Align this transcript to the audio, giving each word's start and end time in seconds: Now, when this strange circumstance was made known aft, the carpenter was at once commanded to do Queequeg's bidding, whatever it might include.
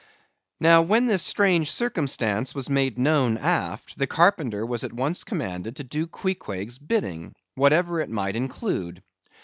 Now, 0.59 0.81
when 0.81 1.05
this 1.05 1.21
strange 1.21 1.69
circumstance 1.71 2.55
was 2.55 2.71
made 2.71 2.97
known 2.97 3.37
aft, 3.37 3.99
the 3.99 4.07
carpenter 4.07 4.65
was 4.65 4.83
at 4.83 4.91
once 4.93 5.23
commanded 5.23 5.75
to 5.75 5.83
do 5.83 6.07
Queequeg's 6.07 6.79
bidding, 6.79 7.35
whatever 7.53 8.01
it 8.01 8.09
might 8.09 8.35
include. 8.35 9.03